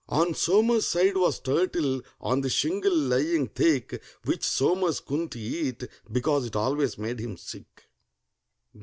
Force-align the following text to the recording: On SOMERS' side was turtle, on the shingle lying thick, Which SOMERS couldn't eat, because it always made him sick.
On 0.09 0.33
SOMERS' 0.33 0.87
side 0.87 1.15
was 1.15 1.37
turtle, 1.39 2.01
on 2.19 2.41
the 2.41 2.49
shingle 2.49 2.91
lying 2.97 3.45
thick, 3.49 4.01
Which 4.25 4.43
SOMERS 4.43 4.99
couldn't 5.01 5.35
eat, 5.35 5.83
because 6.11 6.47
it 6.47 6.55
always 6.55 6.97
made 6.97 7.19
him 7.19 7.37
sick. 7.37 7.83